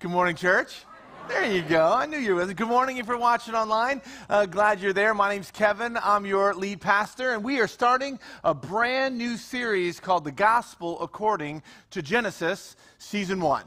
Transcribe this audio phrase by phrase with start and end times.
[0.00, 0.84] Good morning, church.
[1.26, 1.92] There you go.
[1.92, 2.46] I knew you were.
[2.46, 4.00] Good morning if you're watching online.
[4.30, 5.12] Uh, glad you're there.
[5.12, 5.98] My name's Kevin.
[6.00, 11.00] I'm your lead pastor, and we are starting a brand new series called The Gospel
[11.00, 13.64] According to Genesis, Season 1.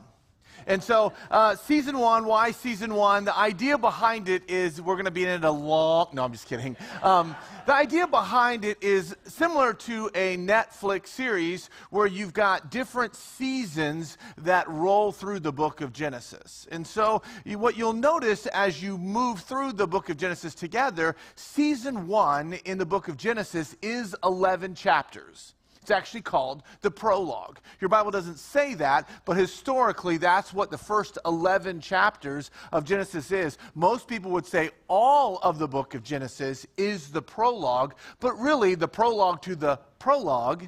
[0.67, 3.25] And so, uh, season one, why season one?
[3.25, 6.09] The idea behind it is we're going to be in it a long.
[6.13, 6.75] No, I'm just kidding.
[7.03, 7.35] Um,
[7.65, 14.17] the idea behind it is similar to a Netflix series where you've got different seasons
[14.37, 16.67] that roll through the book of Genesis.
[16.71, 21.15] And so, you, what you'll notice as you move through the book of Genesis together,
[21.35, 25.53] season one in the book of Genesis is 11 chapters.
[25.81, 27.59] It's actually called the prologue.
[27.79, 33.31] Your Bible doesn't say that, but historically, that's what the first 11 chapters of Genesis
[33.31, 33.57] is.
[33.73, 38.75] Most people would say all of the book of Genesis is the prologue, but really,
[38.75, 40.67] the prologue to the prologue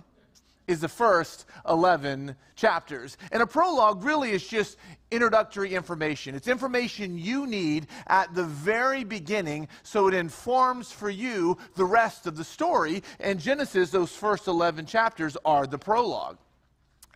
[0.67, 3.17] is the first 11 chapters.
[3.31, 4.77] And a prologue really is just
[5.11, 6.35] introductory information.
[6.35, 12.27] It's information you need at the very beginning so it informs for you the rest
[12.27, 13.03] of the story.
[13.19, 16.37] And Genesis, those first 11 chapters, are the prologue.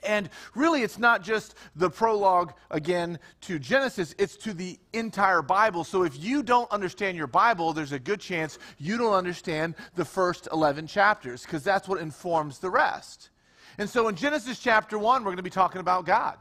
[0.04, 5.84] And really, it's not just the prologue again to Genesis, it's to the entire Bible.
[5.84, 10.06] So if you don't understand your Bible, there's a good chance you don't understand the
[10.06, 13.30] first 11 chapters, because that's what informs the rest.
[13.78, 16.38] And so in Genesis chapter 1, we're going to be talking about God.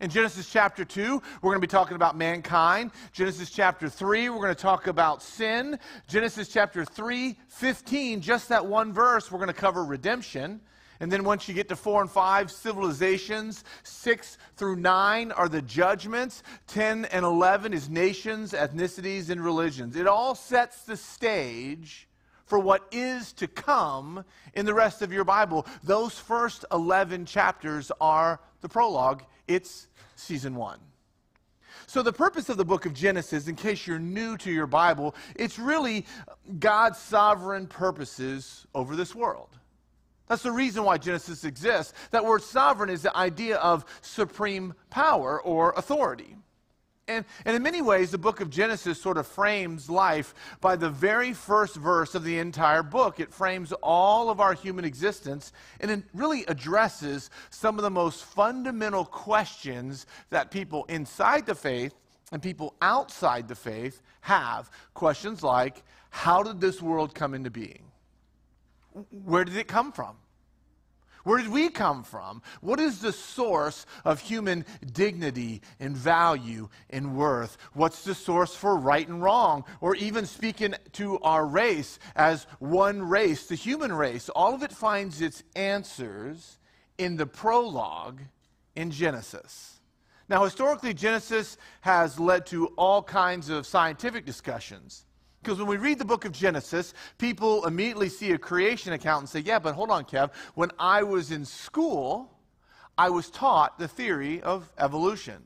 [0.00, 2.90] In Genesis chapter 2, we're going to be talking about mankind.
[3.12, 5.78] Genesis chapter 3, we're going to talk about sin.
[6.06, 10.60] Genesis chapter 3, 15, just that one verse, we're going to cover redemption.
[11.00, 13.64] And then once you get to 4 and 5, civilizations.
[13.82, 16.42] 6 through 9 are the judgments.
[16.66, 19.96] 10 and 11 is nations, ethnicities, and religions.
[19.96, 22.06] It all sets the stage
[22.50, 25.64] for what is to come in the rest of your Bible.
[25.84, 30.80] Those first 11 chapters are the prologue, it's season one.
[31.86, 35.14] So, the purpose of the book of Genesis, in case you're new to your Bible,
[35.36, 36.06] it's really
[36.58, 39.48] God's sovereign purposes over this world.
[40.28, 41.92] That's the reason why Genesis exists.
[42.10, 46.36] That word sovereign is the idea of supreme power or authority.
[47.10, 50.88] And, and in many ways, the book of Genesis sort of frames life by the
[50.88, 53.18] very first verse of the entire book.
[53.18, 58.24] It frames all of our human existence and it really addresses some of the most
[58.24, 61.94] fundamental questions that people inside the faith
[62.30, 64.70] and people outside the faith have.
[64.94, 67.82] Questions like How did this world come into being?
[69.24, 70.16] Where did it come from?
[71.24, 72.42] Where did we come from?
[72.60, 77.58] What is the source of human dignity and value and worth?
[77.74, 79.64] What's the source for right and wrong?
[79.80, 84.72] Or even speaking to our race as one race, the human race, all of it
[84.72, 86.58] finds its answers
[86.98, 88.20] in the prologue
[88.74, 89.80] in Genesis.
[90.28, 95.04] Now, historically, Genesis has led to all kinds of scientific discussions.
[95.42, 99.28] Because when we read the book of Genesis, people immediately see a creation account and
[99.28, 100.30] say, yeah, but hold on, Kev.
[100.54, 102.30] When I was in school,
[102.98, 105.42] I was taught the theory of evolution.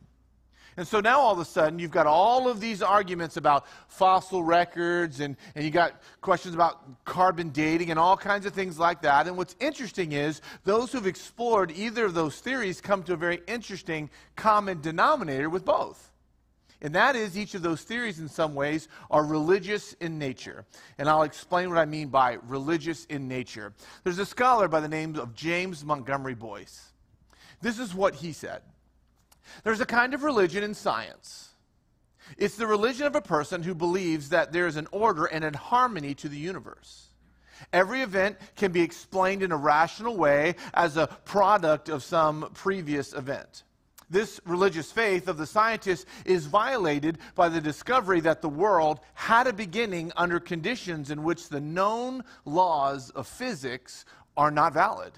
[0.77, 4.43] And so now all of a sudden, you've got all of these arguments about fossil
[4.43, 9.03] records, and, and you got questions about carbon dating and all kinds of things like
[9.03, 9.29] that.
[9.29, 13.41] And what's interesting is those who've explored either of those theories come to a very
[13.47, 16.11] interesting common denominator with both.
[16.85, 20.67] And that is, each of those theories, in some ways, are religious in nature.
[20.99, 23.73] And I'll explain what I mean by religious in nature.
[24.05, 26.93] There's a scholar by the name of James Montgomery Boice.
[27.63, 28.61] This is what he said
[29.65, 31.49] There's a kind of religion in science.
[32.37, 35.57] It's the religion of a person who believes that there is an order and a
[35.57, 37.09] harmony to the universe.
[37.73, 43.15] Every event can be explained in a rational way as a product of some previous
[43.15, 43.63] event.
[44.15, 49.49] This religious faith of the scientists is violated by the discovery that the world had
[49.49, 54.05] a beginning under conditions in which the known laws of physics
[54.37, 55.15] are not valid.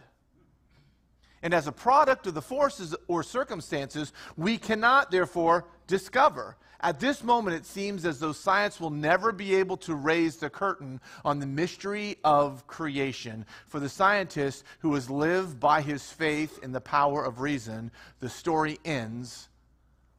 [1.42, 7.24] And as a product of the forces or circumstances, we cannot, therefore, discover at this
[7.24, 11.38] moment, it seems as though science will never be able to raise the curtain on
[11.38, 13.46] the mystery of creation.
[13.68, 17.90] For the scientist who has lived by his faith in the power of reason,
[18.20, 19.48] the story ends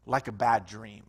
[0.05, 1.03] like a bad dream.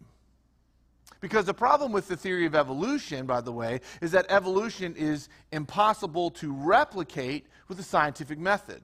[1.20, 5.28] Because the problem with the theory of evolution, by the way, is that evolution is
[5.50, 8.82] impossible to replicate with the scientific method.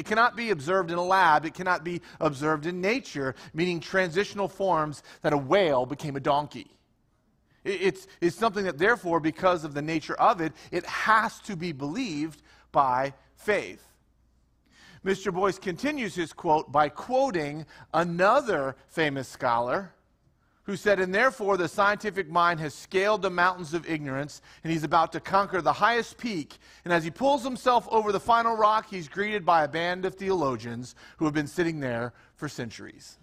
[0.00, 1.44] It cannot be observed in a lab.
[1.44, 6.70] It cannot be observed in nature, meaning transitional forms that a whale became a donkey.
[7.64, 11.72] It's, it's something that, therefore, because of the nature of it, it has to be
[11.72, 12.40] believed
[12.72, 13.86] by faith.
[15.04, 15.34] Mr.
[15.34, 19.92] Boice continues his quote by quoting another famous scholar
[20.70, 24.84] who said, And therefore the scientific mind has scaled the mountains of ignorance, and he's
[24.84, 26.58] about to conquer the highest peak.
[26.84, 30.14] And as he pulls himself over the final rock, he's greeted by a band of
[30.14, 33.18] theologians who have been sitting there for centuries.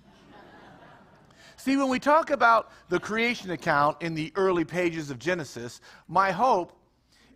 [1.55, 5.79] See, when we talk about the creation account in the early pages of Genesis,
[6.09, 6.77] my hope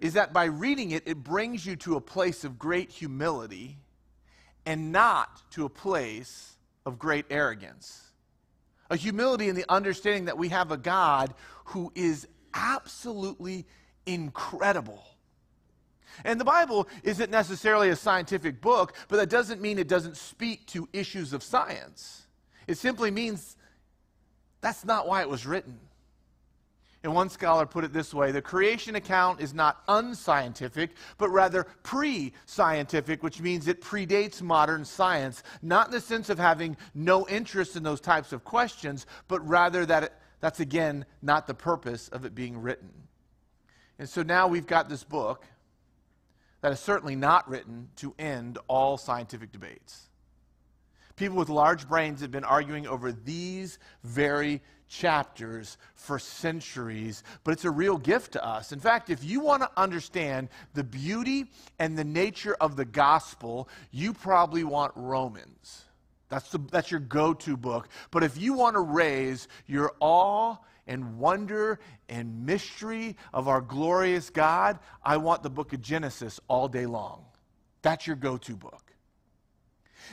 [0.02, 3.78] is that by reading it, it brings you to a place of great humility
[4.66, 8.11] and not to a place of great arrogance.
[8.92, 11.34] A humility in the understanding that we have a God
[11.66, 13.66] who is absolutely
[14.06, 15.04] incredible.
[16.26, 20.68] And the Bible isn't necessarily a scientific book, but that doesn't mean it doesn't speak
[20.68, 22.28] to issues of science.
[22.68, 23.56] It simply means
[24.60, 25.80] that's not why it was written.
[27.04, 31.66] And one scholar put it this way the creation account is not unscientific, but rather
[31.84, 37.28] pre scientific, which means it predates modern science, not in the sense of having no
[37.28, 42.08] interest in those types of questions, but rather that it, that's again not the purpose
[42.10, 42.92] of it being written.
[43.98, 45.46] And so now we've got this book
[46.62, 50.08] that is certainly not written to end all scientific debates.
[51.16, 57.66] People with large brains have been arguing over these very chapters for centuries, but it's
[57.66, 58.72] a real gift to us.
[58.72, 61.46] In fact, if you want to understand the beauty
[61.80, 65.86] and the nature of the gospel, you probably want Romans.
[66.30, 67.88] That's, the, that's your go to book.
[68.12, 70.58] But if you want to raise your awe
[70.88, 71.80] and wonder
[72.10, 77.24] and mystery of our glorious God, I want the book of Genesis all day long.
[77.82, 78.91] That's your go to book.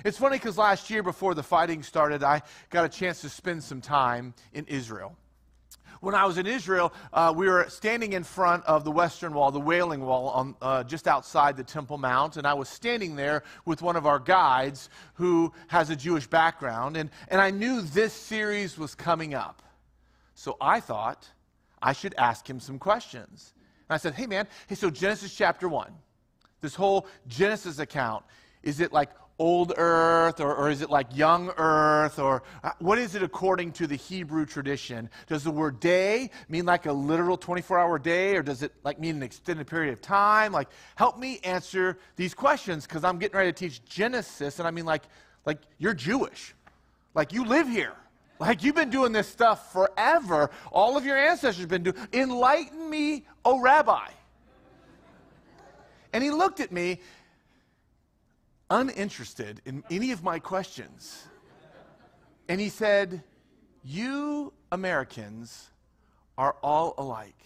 [0.04, 3.62] It's funny because last year, before the fighting started, I got a chance to spend
[3.62, 5.16] some time in Israel.
[6.00, 9.50] When I was in Israel, uh, we were standing in front of the Western Wall,
[9.50, 13.42] the Wailing Wall, on, uh, just outside the Temple Mount, and I was standing there
[13.64, 18.12] with one of our guides who has a Jewish background, and, and I knew this
[18.12, 19.62] series was coming up.
[20.36, 21.28] So I thought
[21.82, 23.52] I should ask him some questions.
[23.88, 25.92] And I said, hey man, hey, so Genesis chapter 1,
[26.60, 28.24] this whole Genesis account,
[28.62, 32.98] is it like old earth or, or, is it like young earth or uh, what
[32.98, 35.08] is it according to the hebrew tradition?
[35.28, 38.98] Does the word day mean like a literal 24 hour day or does it like
[38.98, 40.52] mean an extended period of time?
[40.52, 44.70] Like help me answer these questions because i'm getting ready to teach genesis and i
[44.72, 45.04] mean like
[45.48, 46.54] like you're jewish.
[47.14, 47.94] Like you live here.
[48.38, 50.50] Like you've been doing this stuff forever.
[50.70, 54.08] All of your ancestors have been doing enlighten me o rabbi.
[56.12, 57.00] And he looked at me
[58.70, 61.26] uninterested in any of my questions.
[62.48, 63.22] And he said,
[63.82, 65.70] You Americans
[66.36, 67.44] are all alike.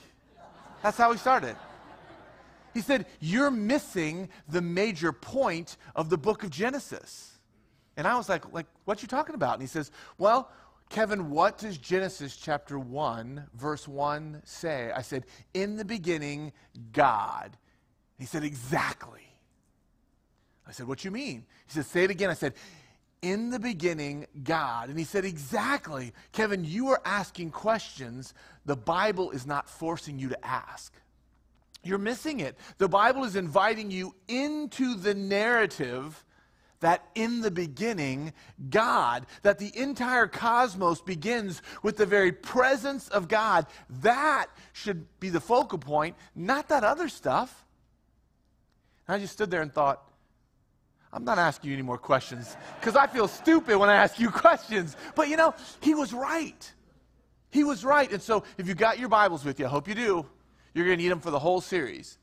[0.82, 1.56] That's how he started.
[2.74, 7.38] He said, You're missing the major point of the book of Genesis.
[7.96, 9.54] And I was like, like, what you talking about?
[9.54, 10.50] And he says, Well,
[10.88, 14.92] Kevin, what does Genesis chapter 1, verse 1 say?
[14.94, 16.52] I said, In the beginning,
[16.92, 17.56] God.
[18.18, 19.31] He said, Exactly.
[20.72, 21.44] I said, What you mean?
[21.66, 22.30] He said, Say it again.
[22.30, 22.54] I said,
[23.20, 24.88] In the beginning, God.
[24.88, 26.14] And he said, Exactly.
[26.32, 28.32] Kevin, you are asking questions
[28.64, 30.94] the Bible is not forcing you to ask.
[31.84, 32.56] You're missing it.
[32.78, 36.24] The Bible is inviting you into the narrative
[36.80, 38.32] that in the beginning,
[38.70, 43.66] God, that the entire cosmos begins with the very presence of God.
[44.00, 47.66] That should be the focal point, not that other stuff.
[49.06, 50.08] And I just stood there and thought,
[51.12, 54.30] I'm not asking you any more questions because I feel stupid when I ask you
[54.46, 54.96] questions.
[55.14, 56.72] But you know, he was right.
[57.50, 58.10] He was right.
[58.10, 60.26] And so if you got your Bibles with you, I hope you do,
[60.74, 62.16] you're going to need them for the whole series.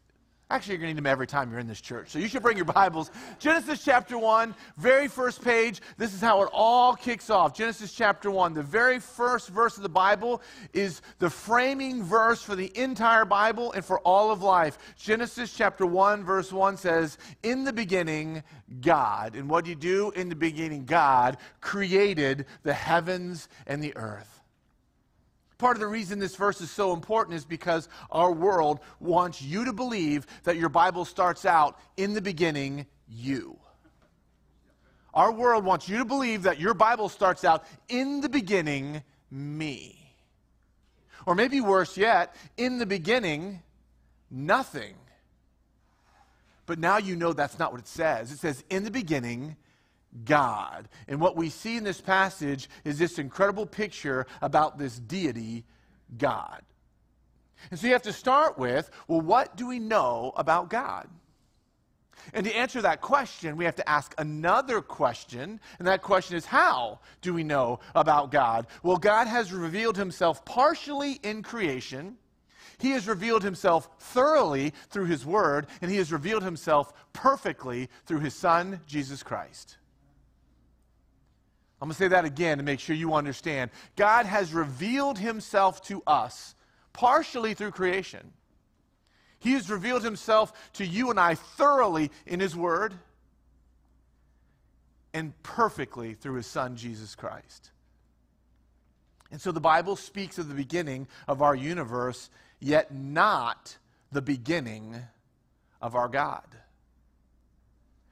[0.51, 2.09] Actually, you're going to need them every time you're in this church.
[2.09, 3.11] So you should bring your Bibles.
[3.37, 5.79] Genesis chapter 1, very first page.
[5.97, 7.53] This is how it all kicks off.
[7.53, 8.55] Genesis chapter 1.
[8.55, 10.41] The very first verse of the Bible
[10.73, 14.79] is the framing verse for the entire Bible and for all of life.
[14.97, 18.41] Genesis chapter 1, verse 1 says, In the beginning,
[18.81, 19.35] God.
[19.35, 20.09] And what do you do?
[20.15, 24.38] In the beginning, God created the heavens and the earth.
[25.59, 29.65] Part of the reason this verse is so important is because our world wants you
[29.65, 33.59] to believe that your Bible starts out in the beginning, you.
[35.13, 40.15] Our world wants you to believe that your Bible starts out in the beginning, me.
[41.25, 43.61] Or maybe worse yet, in the beginning,
[44.31, 44.95] nothing.
[46.65, 48.31] But now you know that's not what it says.
[48.31, 49.57] It says, in the beginning,
[50.25, 50.89] God.
[51.07, 55.65] And what we see in this passage is this incredible picture about this deity,
[56.17, 56.61] God.
[57.71, 61.07] And so you have to start with well, what do we know about God?
[62.33, 66.45] And to answer that question, we have to ask another question, and that question is
[66.45, 68.67] how do we know about God?
[68.83, 72.17] Well, God has revealed himself partially in creation.
[72.77, 78.19] He has revealed himself thoroughly through his word, and he has revealed himself perfectly through
[78.19, 79.77] his son, Jesus Christ.
[81.81, 83.71] I'm going to say that again to make sure you understand.
[83.95, 86.55] God has revealed himself to us
[86.91, 88.33] partially through creation.
[89.39, 92.93] He has revealed himself to you and I thoroughly in his word
[95.13, 97.71] and perfectly through his son, Jesus Christ.
[99.31, 103.77] And so the Bible speaks of the beginning of our universe, yet not
[104.11, 104.97] the beginning
[105.81, 106.43] of our God.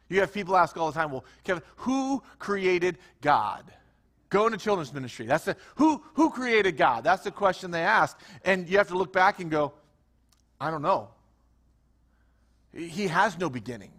[0.10, 3.64] You have people ask all the time, well, Kevin, who created God?
[4.30, 5.26] Go into children's ministry.
[5.26, 7.04] That's the who who created God?
[7.04, 8.20] That's the question they ask.
[8.44, 9.74] And you have to look back and go,
[10.60, 11.10] I don't know.
[12.74, 13.92] He has no beginning.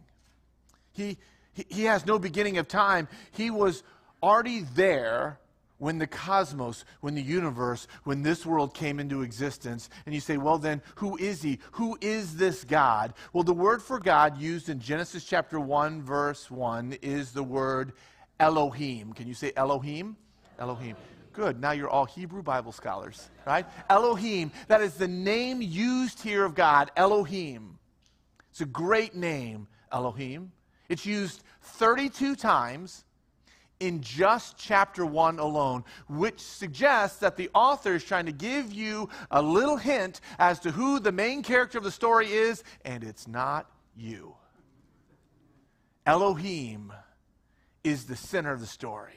[0.92, 1.16] He,
[1.52, 3.08] he, he has no beginning of time.
[3.32, 3.82] He was
[4.22, 5.38] already there
[5.78, 10.36] when the cosmos, when the universe, when this world came into existence, and you say,
[10.36, 11.60] well, then, who is he?
[11.72, 13.14] Who is this God?
[13.32, 17.92] Well, the word for God used in Genesis chapter 1, verse 1 is the word
[18.40, 19.12] Elohim.
[19.12, 20.16] Can you say Elohim?
[20.58, 20.96] Elohim.
[21.32, 21.60] Good.
[21.60, 23.64] Now you're all Hebrew Bible scholars, right?
[23.88, 24.50] Elohim.
[24.66, 27.78] That is the name used here of God, Elohim.
[28.50, 30.50] It's a great name, Elohim.
[30.88, 33.04] It's used 32 times
[33.80, 39.08] in just chapter 1 alone, which suggests that the author is trying to give you
[39.30, 43.28] a little hint as to who the main character of the story is, and it's
[43.28, 44.34] not you.
[46.06, 46.92] Elohim
[47.84, 49.12] is the center of the story.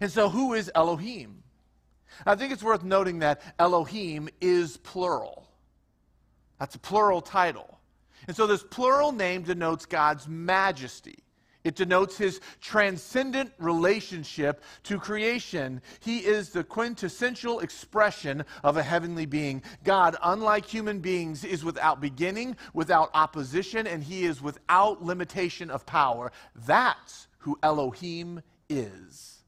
[0.00, 1.42] And so, who is Elohim?
[2.24, 5.48] I think it's worth noting that Elohim is plural.
[6.58, 7.80] That's a plural title.
[8.26, 11.23] And so, this plural name denotes God's majesty.
[11.64, 15.80] It denotes his transcendent relationship to creation.
[16.00, 19.62] He is the quintessential expression of a heavenly being.
[19.82, 25.86] God, unlike human beings, is without beginning, without opposition, and he is without limitation of
[25.86, 26.32] power.
[26.54, 29.42] That's who Elohim is.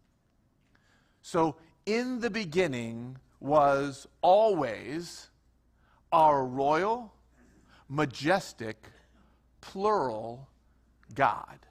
[1.21, 5.29] So, in the beginning was always
[6.13, 7.13] our royal,
[7.89, 8.89] majestic,
[9.61, 10.49] plural
[11.15, 11.66] God.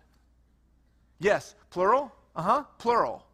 [1.19, 2.11] Yes, plural?
[2.35, 3.25] Uh huh, plural.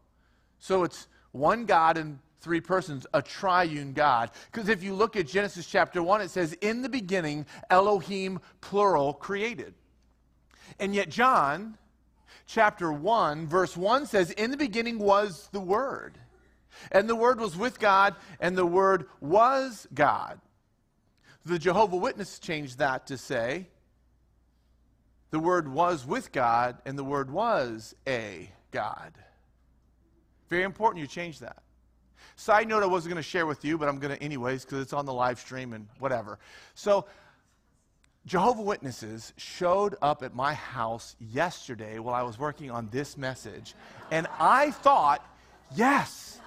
[0.60, 4.32] So it's one God and three persons, a triune God.
[4.52, 9.14] Because if you look at Genesis chapter 1, it says, In the beginning, Elohim, plural,
[9.14, 9.74] created.
[10.80, 11.78] And yet, John
[12.48, 16.18] chapter 1, verse 1 says, In the beginning was the Word.
[16.92, 20.40] And the Word was with God, and the Word was God.
[21.46, 23.68] The Jehovah Witness changed that to say,
[25.32, 29.14] the Word was with God, and the Word was a God.
[30.50, 31.64] Very important you change that.
[32.36, 34.82] Side note I wasn't going to share with you, but I'm going to anyways because
[34.82, 36.40] it's on the live stream and whatever.
[36.76, 37.06] So,
[38.26, 43.74] Jehovah Witnesses showed up at my house yesterday while I was working on this message,
[44.12, 45.26] and I thought,
[45.76, 46.40] yes,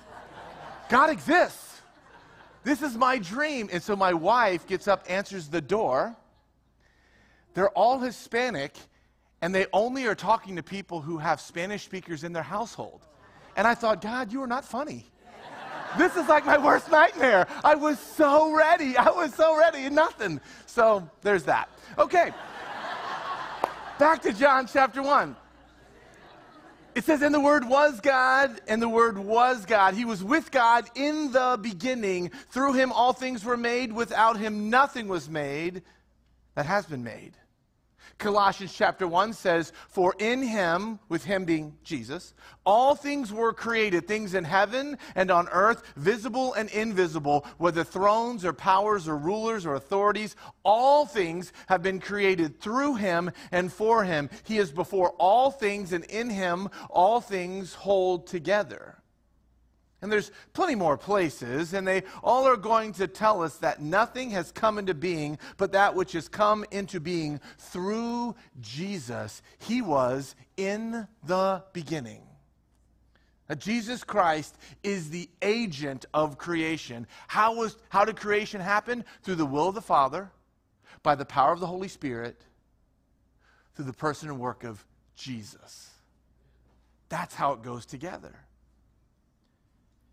[0.89, 1.81] God exists.
[2.63, 3.69] This is my dream.
[3.73, 6.17] And so my wife gets up, answers the door.
[7.55, 8.77] They're all Hispanic,
[9.41, 13.07] and they only are talking to people who have Spanish speakers in their household.
[13.57, 15.07] And I thought, God, you are not funny.
[15.97, 17.47] This is like my worst nightmare.
[17.63, 18.97] I was so ready.
[18.97, 20.41] I was so ready and nothing.
[20.67, 21.69] So there's that.
[21.99, 22.33] Okay.
[23.99, 25.37] Back to John chapter 1.
[26.97, 29.95] It says, And the Word was God, and the Word was God.
[29.95, 32.31] He was with God in the beginning.
[32.51, 33.93] Through him all things were made.
[33.93, 35.83] Without him nothing was made
[36.55, 37.37] that has been made.
[38.19, 44.07] Colossians chapter 1 says, For in him, with him being Jesus, all things were created,
[44.07, 49.67] things in heaven and on earth, visible and invisible, whether thrones or powers or rulers
[49.67, 54.31] or authorities, all things have been created through him and for him.
[54.45, 58.94] He is before all things, and in him all things hold together.
[60.05, 64.33] And there's plenty more places, and they all are going to tell us that nothing
[64.33, 69.41] has come into being but that which has come into being through Jesus.
[69.61, 72.21] He was in the beginning.
[73.49, 77.07] Now, Jesus Christ is the agent of creation.
[77.27, 79.07] How, was, how did creation happen?
[79.23, 80.31] Through the will of the Father,
[81.03, 82.45] by the power of the Holy Spirit,
[83.75, 84.85] through the person and work of
[85.17, 85.93] Jesus.
[87.09, 88.44] That's how it goes together.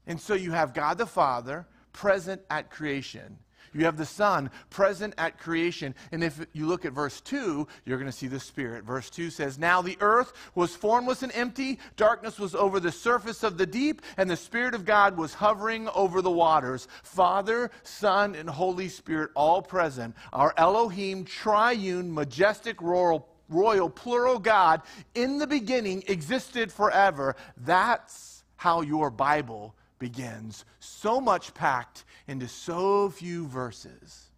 [0.08, 3.38] And so you have God the Father present at creation.
[3.74, 5.96] You have the Son present at creation.
[6.12, 8.84] And if you look at verse 2, you're going to see the Spirit.
[8.84, 13.44] Verse 2 says, Now the earth was formless and empty, darkness was over the surface
[13.44, 16.88] of the deep, and the Spirit of God was hovering over the waters.
[17.04, 20.16] Father, Son, and Holy Spirit all present.
[20.34, 24.82] Our Elohim, triune, majestic, royal, royal, plural God,
[25.16, 27.38] in the beginning existed forever.
[27.56, 30.66] That's how your Bible begins.
[30.80, 34.32] So much packed into so few verses.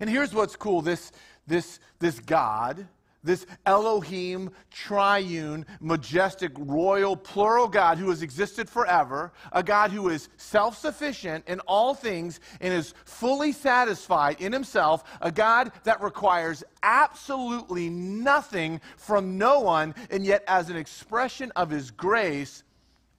[0.00, 1.12] And here's what's cool this,
[1.46, 2.86] this, this God,
[3.22, 10.28] this Elohim, triune, majestic, royal, plural God who has existed forever, a God who is
[10.36, 16.64] self sufficient in all things and is fully satisfied in himself, a God that requires
[16.82, 22.64] absolutely nothing from no one, and yet, as an expression of his grace,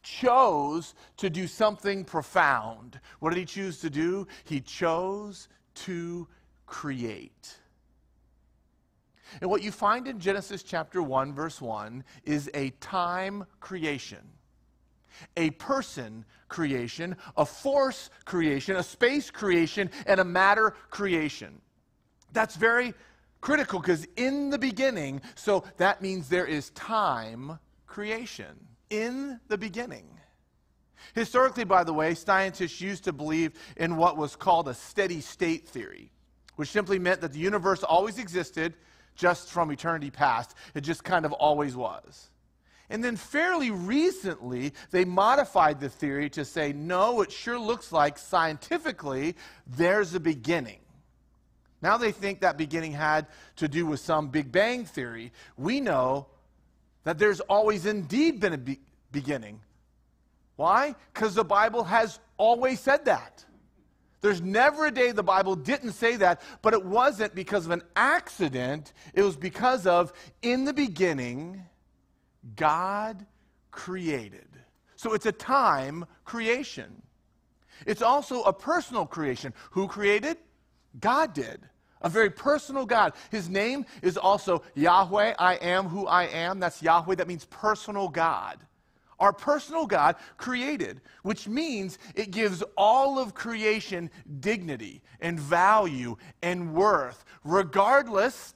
[0.04, 3.00] chose to do something profound.
[3.20, 4.28] What did he choose to do?
[4.46, 6.28] He chose to
[6.66, 7.58] create.
[9.42, 14.28] And what you find in Genesis chapter 1, verse 1, is a time creation,
[15.38, 21.62] a person creation, a force creation, a space creation, and a matter creation.
[22.34, 22.94] That's very
[23.40, 30.06] critical because in the beginning, so that means there is time creation in the beginning.
[31.14, 35.68] Historically, by the way, scientists used to believe in what was called a steady state
[35.68, 36.12] theory,
[36.56, 38.74] which simply meant that the universe always existed
[39.16, 40.56] just from eternity past.
[40.76, 42.30] It just kind of always was.
[42.90, 48.18] And then fairly recently, they modified the theory to say, no, it sure looks like
[48.18, 49.36] scientifically
[49.68, 50.80] there's a beginning.
[51.82, 53.28] Now they think that beginning had
[53.58, 55.32] to do with some Big Bang theory.
[55.56, 56.28] We know
[57.04, 58.80] that there's always indeed been a be-
[59.12, 59.60] beginning.
[60.56, 60.96] Why?
[61.14, 63.46] Because the Bible has always said that.
[64.22, 67.84] There's never a day the Bible didn't say that, but it wasn't because of an
[67.96, 68.92] accident.
[69.14, 71.64] It was because of, in the beginning,
[72.58, 73.26] God
[73.72, 74.48] created.
[74.98, 77.02] So it's a time creation.
[77.86, 79.54] It's also a personal creation.
[79.72, 80.36] Who created?
[81.00, 81.62] God did
[82.02, 83.14] a very personal God.
[83.30, 85.36] His name is also Yahweh.
[85.38, 86.60] I am who I am.
[86.60, 87.16] That's Yahweh.
[87.16, 88.60] That means personal God.
[89.20, 94.10] Our personal God created, which means it gives all of creation
[94.40, 98.54] dignity and value and worth, regardless,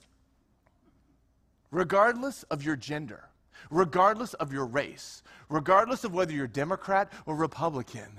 [1.70, 3.30] regardless of your gender,
[3.70, 8.18] regardless of your race, regardless of whether you're Democrat or Republican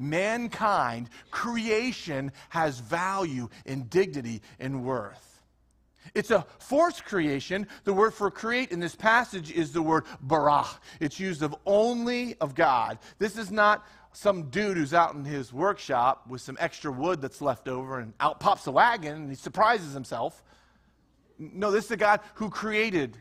[0.00, 5.30] mankind, creation has value and dignity and worth.
[6.14, 7.66] It's a forced creation.
[7.84, 10.66] The word for create in this passage is the word bara.
[10.98, 12.98] It's used of only of God.
[13.18, 17.40] This is not some dude who's out in his workshop with some extra wood that's
[17.40, 20.42] left over and out pops a wagon and he surprises himself.
[21.38, 23.16] No, this is the God who created,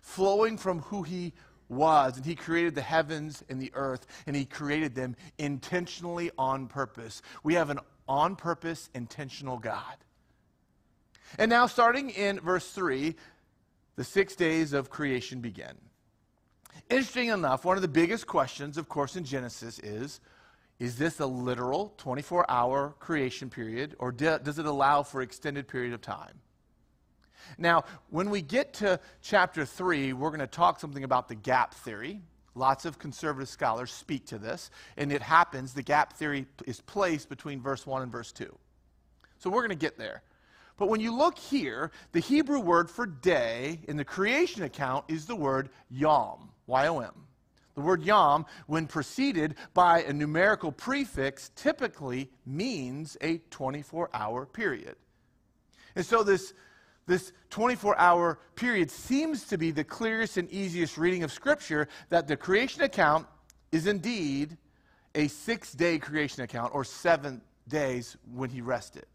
[0.00, 1.32] flowing from who he
[1.72, 6.68] was, and He created the heavens and the earth, and He created them intentionally on
[6.68, 7.22] purpose.
[7.42, 9.96] We have an on purpose, intentional God.
[11.38, 13.14] And now, starting in verse 3,
[13.96, 15.76] the six days of creation begin.
[16.90, 20.20] Interesting enough, one of the biggest questions, of course, in Genesis is
[20.78, 25.92] is this a literal 24 hour creation period, or does it allow for extended period
[25.92, 26.40] of time?
[27.58, 31.74] Now, when we get to chapter 3, we're going to talk something about the gap
[31.74, 32.20] theory.
[32.54, 37.28] Lots of conservative scholars speak to this, and it happens, the gap theory is placed
[37.28, 38.54] between verse 1 and verse 2.
[39.38, 40.22] So we're going to get there.
[40.76, 45.26] But when you look here, the Hebrew word for day in the creation account is
[45.26, 47.12] the word yom, Y O M.
[47.74, 54.96] The word yom, when preceded by a numerical prefix, typically means a 24 hour period.
[55.96, 56.52] And so this
[57.06, 62.28] this 24 hour period seems to be the clearest and easiest reading of Scripture that
[62.28, 63.26] the creation account
[63.72, 64.56] is indeed
[65.14, 69.06] a six day creation account or seven days when he rested.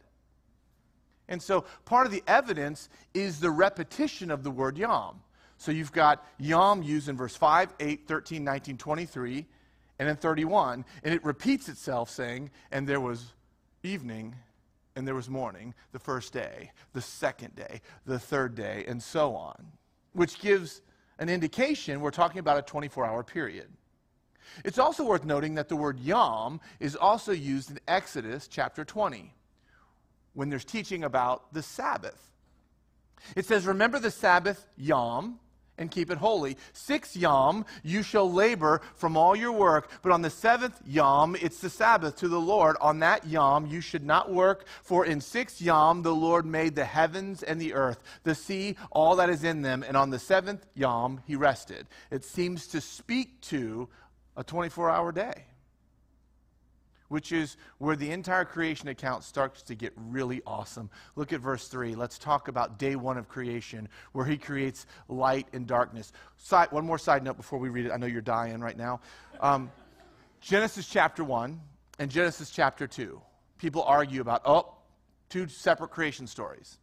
[1.29, 5.21] And so part of the evidence is the repetition of the word yom.
[5.57, 9.45] So you've got yom used in verse 5, 8, 13, 19, 23,
[9.99, 10.85] and then 31.
[11.03, 13.33] And it repeats itself saying, and there was
[13.83, 14.35] evening
[14.97, 19.35] and there was morning, the first day, the second day, the third day, and so
[19.35, 19.67] on,
[20.13, 20.81] which gives
[21.19, 23.67] an indication we're talking about a 24 hour period.
[24.65, 29.31] It's also worth noting that the word yom is also used in Exodus chapter 20
[30.33, 32.31] when there's teaching about the Sabbath.
[33.35, 35.39] It says, Remember the Sabbath, yom,
[35.77, 36.57] and keep it holy.
[36.73, 41.59] Six yom you shall labor from all your work, but on the seventh yom it's
[41.59, 42.77] the Sabbath to the Lord.
[42.81, 46.85] On that yom you should not work, for in six yom the Lord made the
[46.85, 50.65] heavens and the earth, the sea, all that is in them, and on the seventh
[50.73, 51.87] yom he rested.
[52.11, 53.89] It seems to speak to
[54.35, 55.45] a 24 hour day
[57.09, 60.89] which is where the entire creation account starts to get really awesome.
[61.15, 61.95] Look at verse 3.
[61.95, 66.11] Let's talk about day one of creation, where he creates light and darkness.
[66.37, 67.91] Side, one more side note before we read it.
[67.91, 68.99] I know you're dying right now.
[69.39, 69.71] Um,
[70.41, 71.59] Genesis chapter 1
[71.99, 73.21] and Genesis chapter 2.
[73.57, 74.73] People argue about, oh,
[75.29, 76.77] two separate creation stories.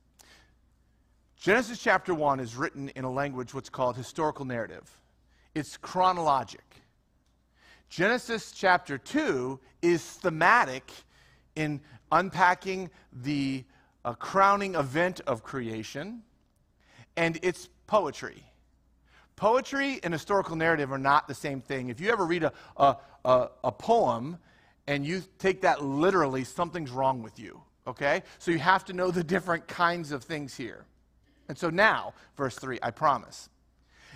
[1.36, 4.98] Genesis chapter 1 is written in a language what's called historical narrative,
[5.54, 6.83] it's chronologic.
[7.94, 10.90] Genesis chapter 2 is thematic
[11.54, 11.80] in
[12.10, 12.90] unpacking
[13.22, 13.62] the
[14.04, 16.20] uh, crowning event of creation,
[17.16, 18.42] and it's poetry.
[19.36, 21.88] Poetry and historical narrative are not the same thing.
[21.88, 24.38] If you ever read a, a, a, a poem
[24.88, 28.24] and you take that literally, something's wrong with you, okay?
[28.40, 30.84] So you have to know the different kinds of things here.
[31.48, 33.48] And so now, verse 3, I promise.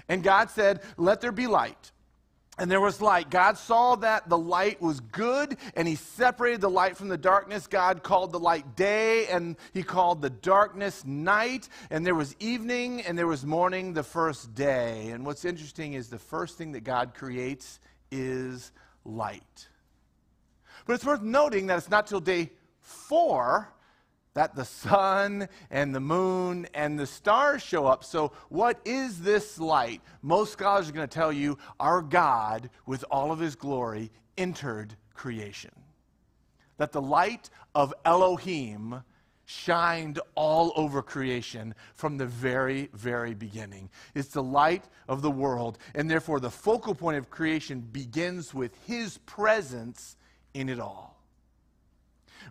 [0.08, 1.92] And God said, Let there be light.
[2.58, 3.30] And there was light.
[3.30, 7.66] God saw that the light was good, and He separated the light from the darkness.
[7.66, 11.68] God called the light day, and He called the darkness night.
[11.90, 15.10] And there was evening, and there was morning the first day.
[15.10, 17.78] And what's interesting is the first thing that God creates
[18.10, 18.72] is
[19.04, 19.68] light.
[20.84, 23.68] But it's worth noting that it's not till day four
[24.38, 28.04] that the sun and the moon and the stars show up.
[28.04, 30.00] So, what is this light?
[30.22, 34.94] Most scholars are going to tell you our God, with all of his glory, entered
[35.12, 35.72] creation.
[36.76, 39.02] That the light of Elohim
[39.44, 43.90] shined all over creation from the very, very beginning.
[44.14, 48.70] It's the light of the world, and therefore the focal point of creation begins with
[48.86, 50.16] his presence
[50.54, 51.17] in it all.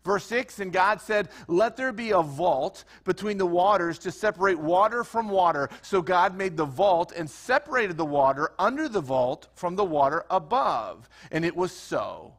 [0.07, 4.57] Verse 6 And God said, Let there be a vault between the waters to separate
[4.57, 5.69] water from water.
[5.81, 10.25] So God made the vault and separated the water under the vault from the water
[10.31, 11.09] above.
[11.29, 12.33] And it was so.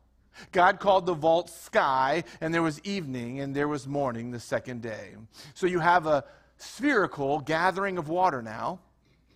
[0.50, 4.81] God called the vault sky, and there was evening, and there was morning the second
[4.83, 5.16] day.
[5.54, 6.24] So you have a
[6.57, 8.78] spherical gathering of water now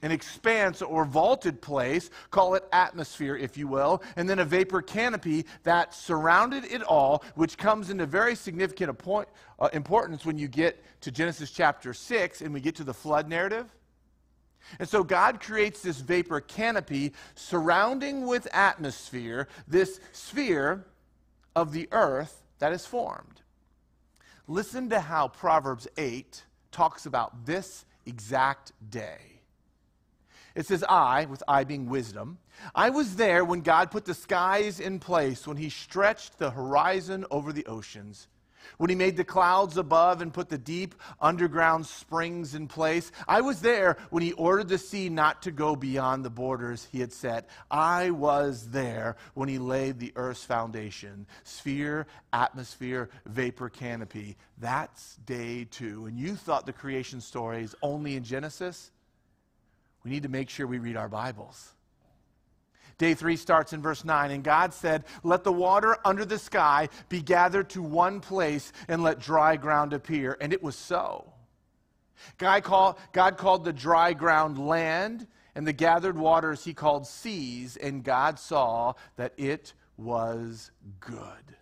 [0.03, 4.83] an expanse or vaulted place, call it atmosphere, if you will, and then a vapor
[4.83, 9.29] canopy that surrounded it all, which comes into very significant point,
[9.61, 13.29] uh, importance when you get to Genesis chapter 6 and we get to the flood
[13.29, 13.67] narrative.
[14.79, 20.85] And so God creates this vapor canopy surrounding with atmosphere, this sphere
[21.55, 23.41] of the earth that is formed.
[24.49, 29.32] Listen to how Proverbs 8 talks about this exact day.
[30.55, 32.38] It says, I, with I being wisdom,
[32.75, 37.25] I was there when God put the skies in place, when he stretched the horizon
[37.31, 38.29] over the oceans,
[38.79, 43.11] when he made the clouds above and put the deep underground springs in place.
[43.27, 47.01] I was there when he ordered the sea not to go beyond the borders he
[47.01, 47.49] had set.
[47.71, 54.37] I was there when he laid the earth's foundation sphere, atmosphere, vapor canopy.
[54.59, 56.07] That's day two.
[56.07, 58.91] And you thought the creation story is only in Genesis?
[60.05, 61.73] We need to make sure we read our Bibles.
[62.99, 66.88] Day three starts in verse 9, and God said, Let the water under the sky
[67.09, 70.37] be gathered to one place, and let dry ground appear.
[70.41, 71.33] And it was so.
[72.38, 77.77] God, call, God called the dry ground land, and the gathered waters he called seas,
[77.77, 81.57] and God saw that it was good.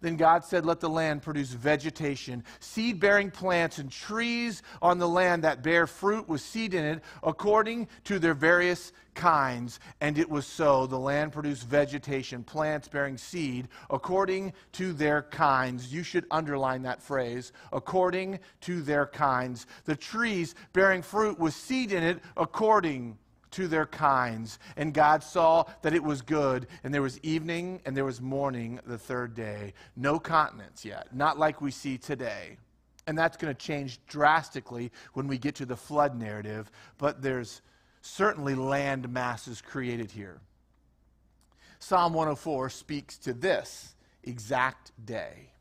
[0.00, 5.08] Then God said, Let the land produce vegetation, seed bearing plants, and trees on the
[5.08, 9.80] land that bear fruit with seed in it, according to their various kinds.
[10.00, 10.86] And it was so.
[10.86, 15.92] The land produced vegetation, plants bearing seed, according to their kinds.
[15.92, 19.66] You should underline that phrase, according to their kinds.
[19.84, 23.18] The trees bearing fruit with seed in it, according
[23.52, 24.58] to their kinds.
[24.76, 26.66] And God saw that it was good.
[26.84, 29.74] And there was evening and there was morning the third day.
[29.96, 32.56] No continents yet, not like we see today.
[33.06, 36.70] And that's going to change drastically when we get to the flood narrative.
[36.98, 37.62] But there's
[38.00, 40.40] certainly land masses created here.
[41.78, 45.51] Psalm 104 speaks to this exact day.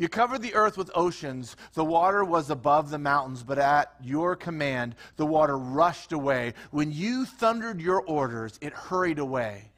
[0.00, 1.56] You covered the earth with oceans.
[1.74, 6.54] The water was above the mountains, but at your command, the water rushed away.
[6.70, 9.72] When you thundered your orders, it hurried away.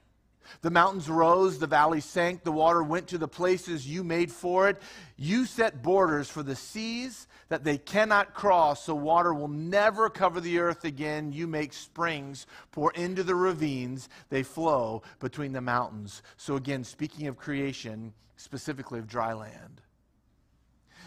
[0.60, 4.68] The mountains rose, the valleys sank, the water went to the places you made for
[4.68, 4.80] it.
[5.16, 10.40] You set borders for the seas that they cannot cross, so water will never cover
[10.40, 11.32] the earth again.
[11.32, 16.22] You make springs pour into the ravines, they flow between the mountains.
[16.36, 19.80] So, again, speaking of creation, specifically of dry land.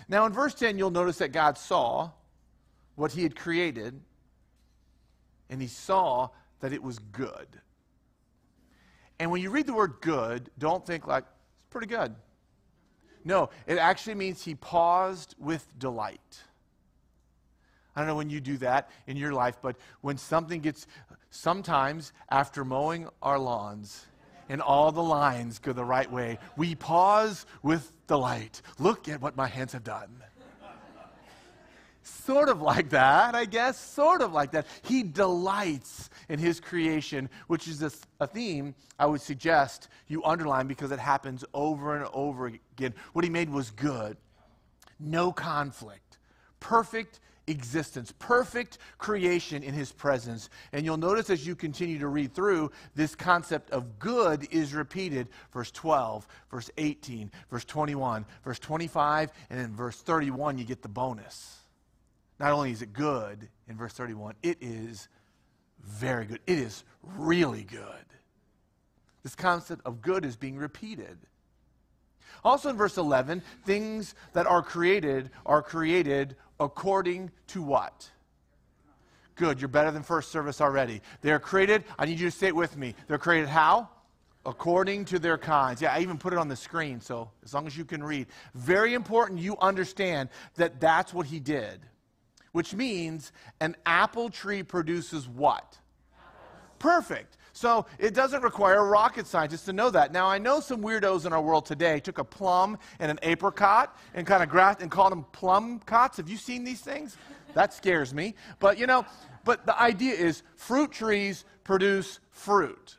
[0.07, 2.11] Now, in verse 10, you'll notice that God saw
[2.95, 3.99] what he had created,
[5.49, 7.47] and he saw that it was good.
[9.19, 12.15] And when you read the word good, don't think like, it's pretty good.
[13.23, 16.43] No, it actually means he paused with delight.
[17.95, 20.85] I don't know when you do that in your life, but when something gets,
[21.29, 24.05] sometimes after mowing our lawns
[24.49, 28.61] and all the lines go the right way, we pause with delight.
[28.79, 30.21] Look at what my hands have done.
[32.03, 33.79] Sort of like that, I guess.
[33.79, 34.67] Sort of like that.
[34.83, 40.67] He delights in his creation, which is a, a, theme I would suggest you underline
[40.67, 42.93] because it happens over and over again.
[43.13, 44.17] What he made was good,
[44.99, 46.19] no conflict,
[46.59, 50.49] perfect existence, perfect creation in his presence.
[50.73, 55.29] And you'll notice as you continue to read through, this concept of good is repeated.
[55.51, 60.89] Verse 12, verse 18, verse 21, verse 25, and in verse 31, you get the
[60.89, 61.59] bonus.
[62.39, 65.07] Not only is it good in verse 31, it is
[65.83, 66.39] very good.
[66.47, 68.05] It is really good.
[69.23, 71.17] This concept of good is being repeated.
[72.43, 78.09] Also in verse 11, things that are created are created according to what?
[79.35, 79.59] Good.
[79.59, 81.01] You're better than first service already.
[81.21, 82.95] They are created, I need you to say it with me.
[83.07, 83.89] They're created how?
[84.45, 85.81] According to their kinds.
[85.81, 88.27] Yeah, I even put it on the screen, so as long as you can read.
[88.53, 91.81] Very important you understand that that's what he did
[92.55, 95.77] which means an apple tree produces what?
[96.79, 97.35] Perfect.
[97.55, 100.11] So it doesn't require a rocket scientist to know that.
[100.11, 103.97] Now, I know some weirdos in our world today took a plum and an apricot
[104.13, 106.17] and kind of grafted and called them plum cots.
[106.17, 107.15] Have you seen these things?
[107.53, 108.35] That scares me.
[108.59, 109.05] But, you know,
[109.45, 112.97] but the idea is fruit trees produce fruit.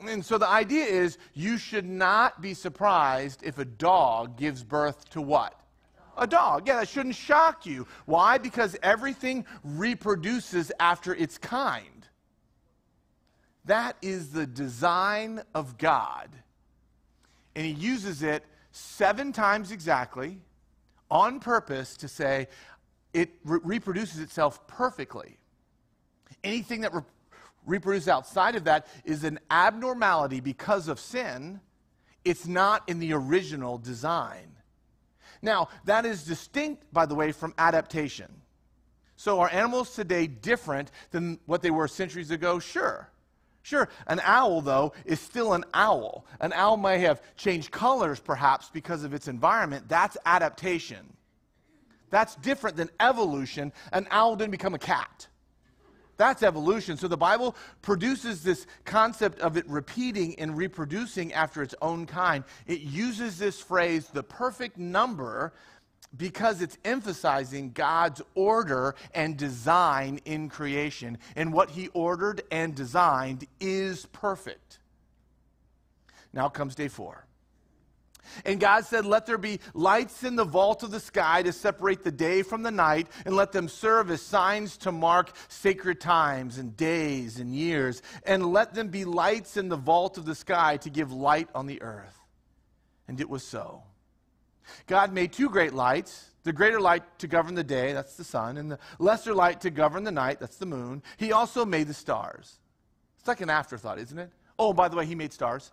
[0.00, 5.10] And so the idea is you should not be surprised if a dog gives birth
[5.10, 5.60] to what?
[6.16, 6.66] a dog.
[6.66, 7.86] Yeah, that shouldn't shock you.
[8.06, 8.38] Why?
[8.38, 11.93] Because everything reproduces after its kind.
[13.64, 16.28] That is the design of God.
[17.54, 20.40] And He uses it seven times exactly
[21.10, 22.48] on purpose to say
[23.12, 25.38] it re- reproduces itself perfectly.
[26.42, 27.02] Anything that re-
[27.64, 31.60] reproduces outside of that is an abnormality because of sin.
[32.24, 34.50] It's not in the original design.
[35.40, 38.32] Now, that is distinct, by the way, from adaptation.
[39.16, 42.58] So, are animals today different than what they were centuries ago?
[42.58, 43.08] Sure.
[43.64, 46.26] Sure, an owl, though, is still an owl.
[46.40, 49.88] An owl may have changed colors, perhaps, because of its environment.
[49.88, 51.14] That's adaptation.
[52.10, 53.72] That's different than evolution.
[53.90, 55.28] An owl didn't become a cat.
[56.18, 56.98] That's evolution.
[56.98, 62.44] So the Bible produces this concept of it repeating and reproducing after its own kind.
[62.66, 65.54] It uses this phrase, the perfect number,
[66.16, 71.18] because it's emphasizing God's order and design in creation.
[71.36, 74.78] And what He ordered and designed is perfect.
[76.32, 77.26] Now comes day four.
[78.44, 82.02] And God said, Let there be lights in the vault of the sky to separate
[82.02, 86.58] the day from the night, and let them serve as signs to mark sacred times
[86.58, 88.02] and days and years.
[88.24, 91.66] And let them be lights in the vault of the sky to give light on
[91.66, 92.18] the earth.
[93.06, 93.82] And it was so.
[94.86, 98.58] God made two great lights the greater light to govern the day, that's the sun,
[98.58, 101.02] and the lesser light to govern the night, that's the moon.
[101.16, 102.58] He also made the stars.
[103.18, 104.30] It's like an afterthought, isn't it?
[104.58, 105.72] Oh, by the way, he made stars.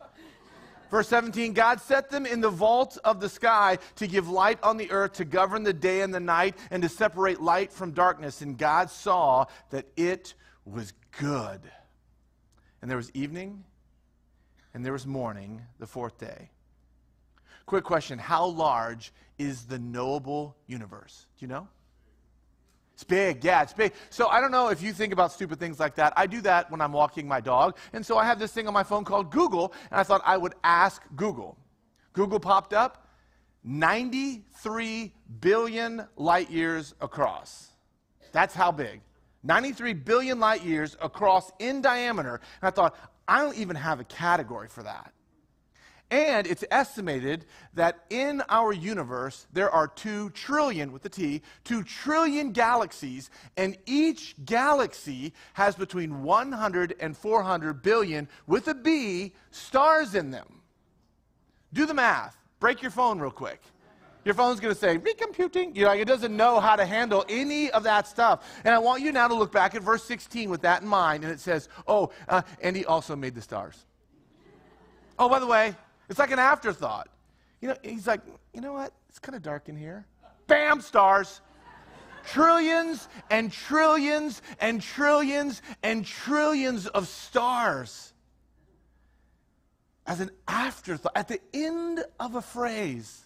[0.90, 4.78] Verse 17 God set them in the vault of the sky to give light on
[4.78, 8.42] the earth, to govern the day and the night, and to separate light from darkness.
[8.42, 10.34] And God saw that it
[10.66, 11.62] was good.
[12.82, 13.66] And there was evening,
[14.74, 16.50] and there was morning, the fourth day.
[17.66, 21.28] Quick question How large is the knowable universe?
[21.38, 21.68] Do you know?
[22.94, 23.94] It's big, yeah, it's big.
[24.12, 26.14] So I don't know if you think about stupid things like that.
[26.16, 27.78] I do that when I'm walking my dog.
[27.94, 30.38] And so I have this thing on my phone called Google, and I thought I
[30.38, 31.58] would ask Google.
[32.14, 33.08] Google popped up
[33.64, 37.72] 93 billion light years across.
[38.34, 39.02] That's how big.
[39.44, 42.36] 93 billion light years across in diameter.
[42.62, 42.96] And I thought,
[43.28, 45.12] I don't even have a category for that.
[46.12, 51.84] And it's estimated that in our universe, there are two trillion, with the T, two
[51.84, 60.14] trillion galaxies, and each galaxy has between 100 and 400 billion, with a B, stars
[60.14, 60.62] in them.
[61.72, 62.38] Do the math.
[62.60, 63.62] Break your phone real quick.
[64.26, 65.76] Your phone's going to say, recomputing.
[65.76, 68.46] You know, it doesn't know how to handle any of that stuff.
[68.66, 71.24] And I want you now to look back at verse 16 with that in mind.
[71.24, 73.86] And it says, oh, uh, and he also made the stars.
[75.18, 75.74] Oh, by the way,
[76.12, 77.08] it's like an afterthought.
[77.62, 78.20] You know, he's like,
[78.54, 78.92] you know what?
[79.08, 80.06] It's kind of dark in here.
[80.48, 81.40] Bam, stars.
[82.26, 88.12] trillions and trillions and trillions and trillions of stars.
[90.06, 93.26] As an afterthought, at the end of a phrase.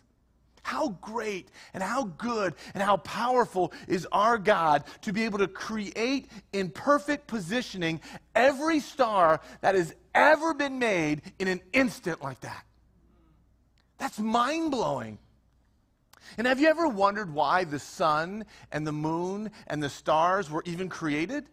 [0.61, 5.47] How great and how good and how powerful is our God to be able to
[5.47, 7.99] create in perfect positioning
[8.35, 12.63] every star that has ever been made in an instant like that?
[13.97, 15.19] That's mind blowing.
[16.37, 20.63] And have you ever wondered why the sun and the moon and the stars were
[20.65, 21.45] even created?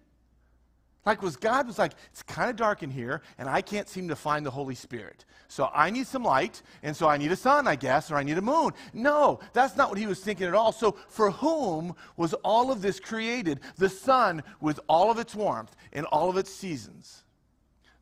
[1.04, 4.08] Like, was God was like, it's kind of dark in here, and I can't seem
[4.08, 5.24] to find the Holy Spirit.
[5.48, 8.22] So I need some light, and so I need a sun, I guess, or I
[8.22, 8.70] need a moon.
[8.92, 10.70] No, that's not what he was thinking at all.
[10.70, 13.60] So, for whom was all of this created?
[13.76, 17.24] The sun with all of its warmth and all of its seasons,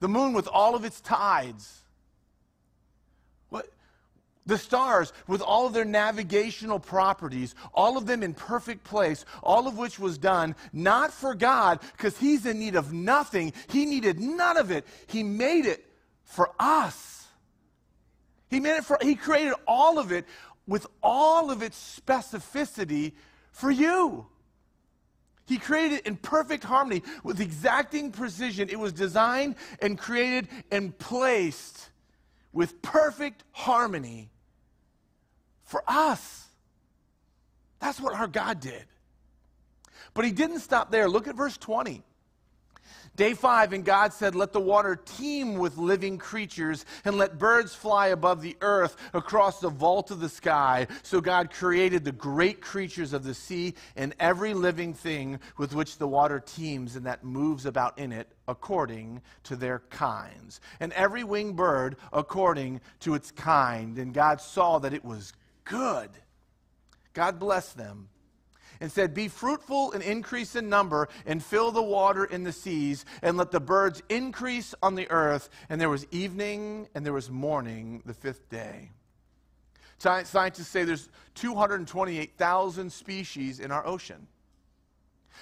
[0.01, 1.80] the moon with all of its tides
[4.51, 9.67] the stars, with all of their navigational properties, all of them in perfect place, all
[9.67, 13.55] of which was done not for God, because He's in need of nothing.
[13.71, 14.87] He needed none of it.
[15.07, 15.87] He made it
[16.25, 17.27] for us.
[18.51, 20.27] He made it for, He created all of it
[20.67, 23.13] with all of its specificity
[23.53, 24.27] for you.
[25.47, 28.69] He created it in perfect harmony with exacting precision.
[28.69, 31.91] It was designed and created and placed
[32.53, 34.31] with perfect harmony
[35.71, 36.49] for us.
[37.79, 38.85] That's what our God did.
[40.15, 41.09] But he didn't stop there.
[41.09, 42.03] Look at verse 20.
[43.17, 47.75] Day five, and God said, Let the water teem with living creatures, and let birds
[47.75, 50.87] fly above the earth across the vault of the sky.
[51.03, 55.99] So God created the great creatures of the sea and every living thing with which
[55.99, 61.23] the water teems and that moves about in it according to their kinds, and every
[61.23, 63.99] winged bird according to its kind.
[63.99, 65.33] And God saw that it was
[65.65, 66.11] good.
[67.13, 68.09] God blessed them
[68.81, 73.05] and said, Be fruitful and increase in number, and fill the water in the seas,
[73.23, 75.51] and let the birds increase on the earth.
[75.69, 78.91] And there was evening and there was morning the fifth day.
[79.99, 84.27] Scientists say there's 228,000 species in our ocean.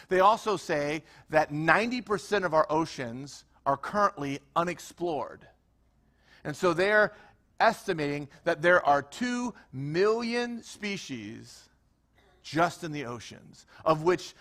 [0.08, 5.46] They also say that 90% of our oceans are currently unexplored.
[6.42, 7.12] And so they're
[7.60, 11.68] estimating that there are 2 million species
[12.42, 14.34] just in the oceans, of which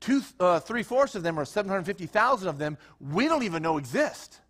[0.00, 4.40] two, uh, three fourths of them, or 750,000 of them, we don't even know exist.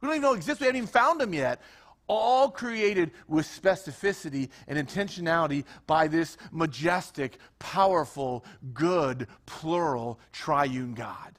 [0.00, 0.60] We don't even know exist.
[0.60, 1.60] We haven't even found them yet.
[2.06, 11.38] All created with specificity and intentionality by this majestic, powerful, good, plural, triune God.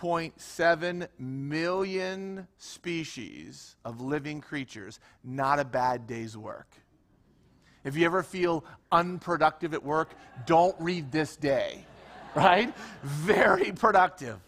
[0.00, 5.00] 6.7 million species of living creatures.
[5.24, 6.68] Not a bad day's work.
[7.84, 10.10] If you ever feel unproductive at work,
[10.46, 11.84] don't read this day,
[12.34, 12.74] right?
[13.02, 14.38] Very productive.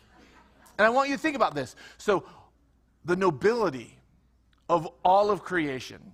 [0.79, 1.77] And I want you to think about this.
[1.99, 2.25] So,
[3.05, 3.99] the nobility
[4.69, 6.13] of all of creation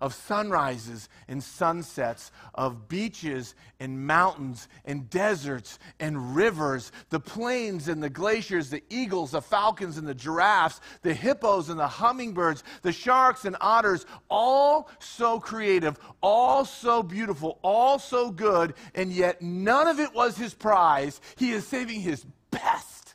[0.00, 8.02] of sunrises and sunsets, of beaches and mountains and deserts and rivers, the plains and
[8.02, 12.92] the glaciers, the eagles, the falcons and the giraffes, the hippos and the hummingbirds, the
[12.92, 19.88] sharks and otters, all so creative, all so beautiful, all so good, and yet none
[19.88, 21.20] of it was his prize.
[21.36, 23.14] He is saving his best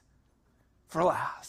[0.88, 1.49] for last.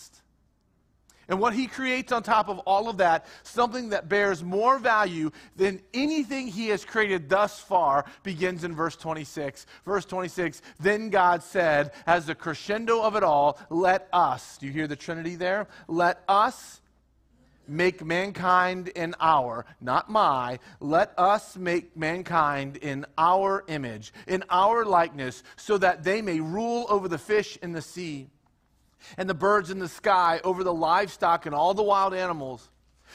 [1.30, 5.30] And what he creates on top of all of that, something that bears more value
[5.54, 9.64] than anything he has created thus far, begins in verse 26.
[9.86, 14.72] Verse 26 Then God said, as the crescendo of it all, let us, do you
[14.72, 15.68] hear the Trinity there?
[15.86, 16.80] Let us
[17.68, 24.84] make mankind in our, not my, let us make mankind in our image, in our
[24.84, 28.28] likeness, so that they may rule over the fish in the sea
[29.16, 32.68] and the birds in the sky, over the livestock and all the wild animals,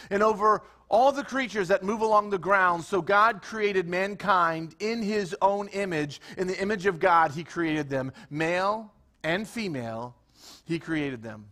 [0.10, 2.84] and over all the creatures that move along the ground.
[2.84, 6.22] So God created mankind in his own image.
[6.38, 8.12] In the image of God, he created them.
[8.30, 8.92] Male
[9.24, 10.16] and female,
[10.66, 11.46] he created them.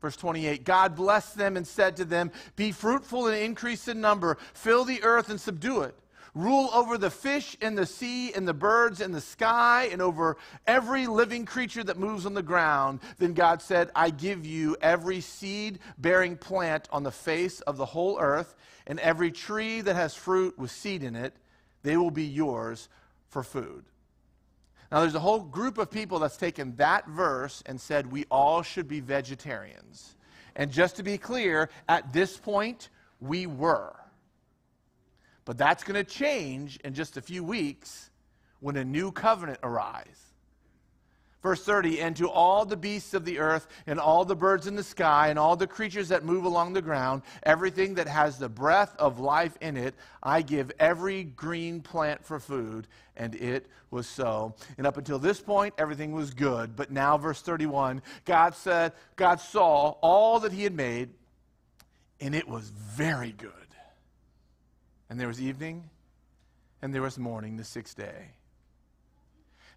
[0.00, 4.38] Verse 28 God blessed them and said to them, Be fruitful and increase in number,
[4.52, 5.94] fill the earth and subdue it.
[6.36, 10.36] Rule over the fish in the sea and the birds in the sky and over
[10.66, 13.00] every living creature that moves on the ground.
[13.16, 17.86] Then God said, I give you every seed bearing plant on the face of the
[17.86, 18.54] whole earth,
[18.86, 21.32] and every tree that has fruit with seed in it.
[21.82, 22.90] They will be yours
[23.30, 23.86] for food.
[24.92, 28.60] Now, there's a whole group of people that's taken that verse and said we all
[28.60, 30.16] should be vegetarians.
[30.54, 33.96] And just to be clear, at this point, we were.
[35.46, 38.10] But that's going to change in just a few weeks
[38.60, 40.20] when a new covenant arrives.
[41.40, 44.74] Verse 30 And to all the beasts of the earth, and all the birds in
[44.74, 48.48] the sky, and all the creatures that move along the ground, everything that has the
[48.48, 52.88] breath of life in it, I give every green plant for food.
[53.16, 54.56] And it was so.
[54.76, 56.74] And up until this point, everything was good.
[56.74, 61.10] But now, verse 31, God said, God saw all that he had made,
[62.20, 63.65] and it was very good.
[65.08, 65.88] And there was evening,
[66.82, 68.32] and there was morning the sixth day.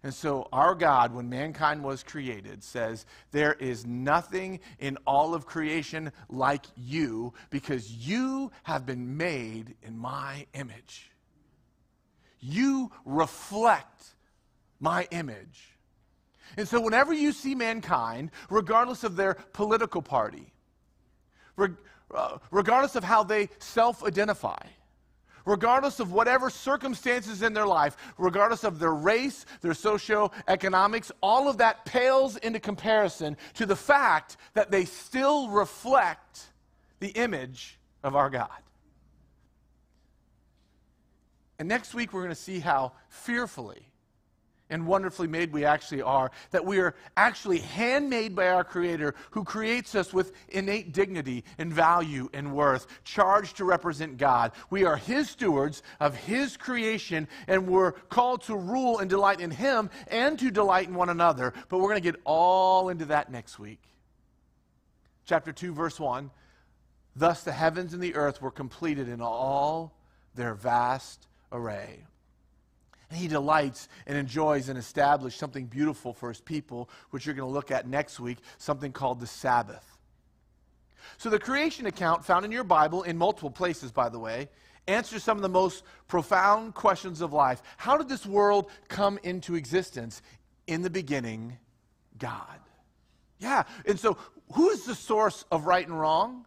[0.02, 5.44] And so, our God, when mankind was created, says, There is nothing in all of
[5.44, 11.10] creation like you because you have been made in my image.
[12.40, 14.14] You reflect
[14.80, 15.76] my image.
[16.56, 20.50] And so, whenever you see mankind, regardless of their political party,
[21.56, 21.76] reg-
[22.14, 24.62] uh, regardless of how they self identify,
[25.44, 31.58] regardless of whatever circumstances in their life, regardless of their race, their socioeconomics, all of
[31.58, 36.50] that pales into comparison to the fact that they still reflect
[37.00, 38.48] the image of our God.
[41.58, 43.89] And next week, we're going to see how fearfully
[44.70, 49.44] and wonderfully made we actually are, that we are actually handmade by our Creator who
[49.44, 54.52] creates us with innate dignity and value and worth, charged to represent God.
[54.70, 59.50] We are His stewards of His creation, and we're called to rule and delight in
[59.50, 61.52] Him and to delight in one another.
[61.68, 63.82] But we're going to get all into that next week.
[65.26, 66.30] Chapter 2, verse 1
[67.16, 69.92] Thus the heavens and the earth were completed in all
[70.34, 72.04] their vast array.
[73.10, 77.48] And he delights and enjoys and establishes something beautiful for his people, which you're going
[77.48, 79.84] to look at next week, something called the Sabbath.
[81.18, 84.48] So, the creation account found in your Bible, in multiple places, by the way,
[84.86, 87.62] answers some of the most profound questions of life.
[87.76, 90.22] How did this world come into existence?
[90.66, 91.58] In the beginning,
[92.18, 92.60] God.
[93.38, 94.18] Yeah, and so
[94.52, 96.46] who is the source of right and wrong?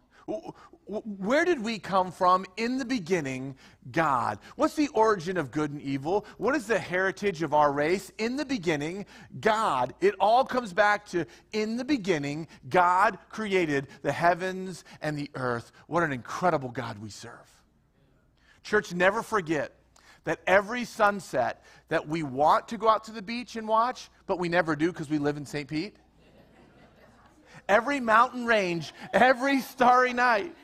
[0.86, 3.56] Where did we come from in the beginning?
[3.90, 4.38] God.
[4.56, 6.26] What's the origin of good and evil?
[6.38, 8.10] What is the heritage of our race?
[8.18, 9.06] In the beginning,
[9.40, 9.94] God.
[10.00, 15.72] It all comes back to in the beginning, God created the heavens and the earth.
[15.86, 17.50] What an incredible God we serve.
[18.62, 19.72] Church, never forget
[20.24, 24.38] that every sunset that we want to go out to the beach and watch, but
[24.38, 25.68] we never do because we live in St.
[25.68, 25.96] Pete.
[27.68, 30.54] Every mountain range, every starry night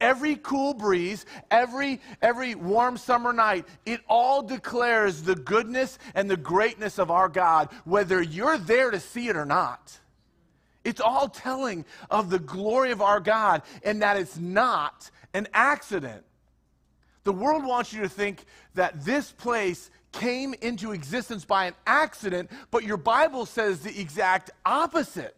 [0.00, 6.36] every cool breeze, every, every warm summer night, it all declares the goodness and the
[6.36, 9.98] greatness of our God, whether you're there to see it or not.
[10.84, 16.24] It's all telling of the glory of our God and that it's not an accident.
[17.24, 18.44] The world wants you to think
[18.74, 24.50] that this place came into existence by an accident, but your Bible says the exact
[24.64, 25.37] opposite.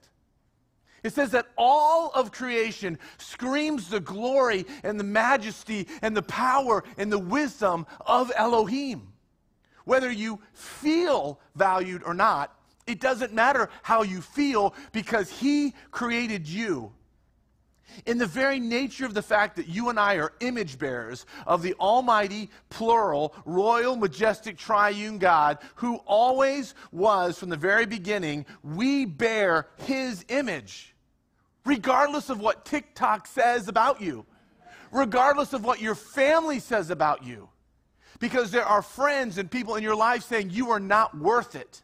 [1.02, 6.84] It says that all of creation screams the glory and the majesty and the power
[6.98, 9.12] and the wisdom of Elohim.
[9.84, 12.54] Whether you feel valued or not,
[12.86, 16.92] it doesn't matter how you feel because He created you.
[18.06, 21.62] In the very nature of the fact that you and I are image bearers of
[21.62, 29.04] the Almighty, plural, royal, majestic, triune God, who always was from the very beginning, we
[29.04, 30.94] bear His image
[31.64, 34.26] regardless of what TikTok says about you,
[34.90, 37.48] regardless of what your family says about you.
[38.18, 41.82] Because there are friends and people in your life saying you are not worth it.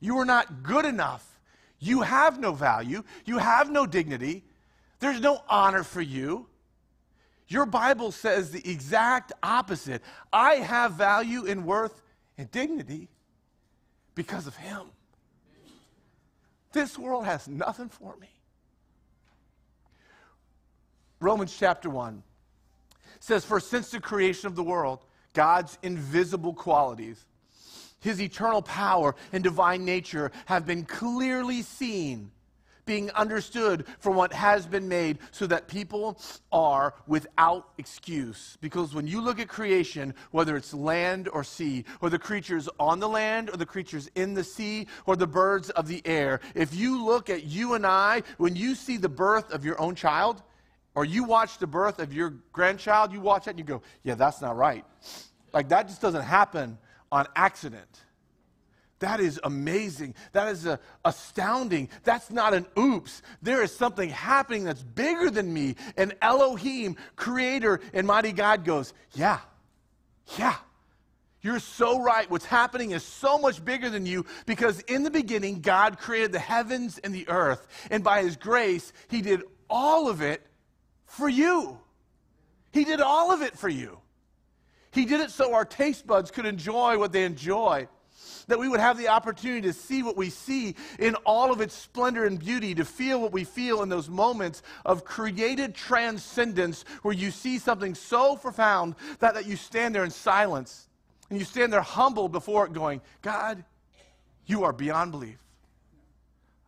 [0.00, 1.38] You are not good enough.
[1.78, 3.04] You have no value.
[3.24, 4.44] You have no dignity.
[5.00, 6.46] There's no honor for you.
[7.48, 10.02] Your Bible says the exact opposite.
[10.32, 12.00] I have value and worth
[12.38, 13.08] and dignity
[14.14, 14.82] because of Him.
[16.72, 18.28] This world has nothing for me.
[21.18, 22.22] Romans chapter 1
[23.18, 27.24] says, For since the creation of the world, God's invisible qualities,
[28.00, 32.30] his eternal power and divine nature have been clearly seen
[32.86, 36.20] being understood from what has been made so that people
[36.52, 38.56] are without excuse.
[38.60, 43.00] Because when you look at creation, whether it's land or sea, or the creatures on
[43.00, 46.74] the land or the creatures in the sea, or the birds of the air, if
[46.74, 50.42] you look at you and I, when you see the birth of your own child,
[50.94, 54.14] or you watch the birth of your grandchild, you watch that and you go, yeah,
[54.14, 54.84] that's not right.
[55.52, 56.78] Like that just doesn't happen
[57.12, 58.02] on accident.
[59.00, 60.14] That is amazing.
[60.32, 61.88] That is a, astounding.
[62.04, 63.22] That's not an oops.
[63.42, 65.76] There is something happening that's bigger than me.
[65.96, 69.40] And Elohim, creator and mighty God, goes, Yeah,
[70.38, 70.56] yeah.
[71.42, 72.30] You're so right.
[72.30, 76.38] What's happening is so much bigger than you because in the beginning, God created the
[76.38, 77.66] heavens and the earth.
[77.90, 80.46] And by his grace, he did all of it
[81.06, 81.78] for you.
[82.72, 83.98] He did all of it for you.
[84.90, 87.88] He did it so our taste buds could enjoy what they enjoy
[88.50, 91.74] that we would have the opportunity to see what we see in all of its
[91.74, 97.14] splendor and beauty, to feel what we feel in those moments of created transcendence where
[97.14, 100.88] you see something so profound that, that you stand there in silence
[101.30, 103.64] and you stand there humbled before it, going, God,
[104.46, 105.38] you are beyond belief.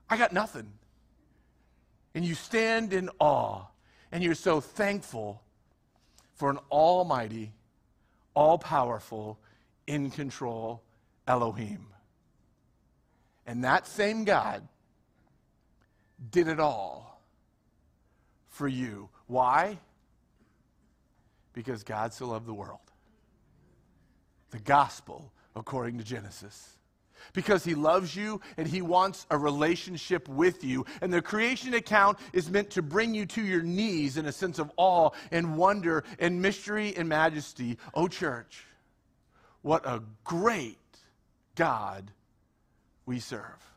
[0.09, 0.71] I got nothing.
[2.15, 3.63] And you stand in awe
[4.13, 5.43] and you're so thankful
[6.35, 7.53] for an almighty,
[8.35, 9.39] all powerful,
[9.87, 10.83] in control
[11.27, 11.87] Elohim.
[13.47, 14.67] And that same God
[16.31, 17.23] did it all
[18.49, 19.09] for you.
[19.27, 19.79] Why?
[21.53, 22.79] Because God so loved the world.
[24.51, 26.77] The gospel, according to Genesis.
[27.33, 30.85] Because he loves you and he wants a relationship with you.
[31.01, 34.59] And the creation account is meant to bring you to your knees in a sense
[34.59, 37.79] of awe and wonder and mystery and majesty.
[37.95, 38.65] Oh, church,
[39.63, 40.79] what a great
[41.55, 42.11] God
[43.07, 43.72] we serve.